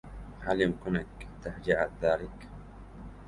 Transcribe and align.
هل 0.41 0.61
يمكنك 0.61 1.07
تهجئة 1.43 1.89
ذلك؟ 2.01 2.49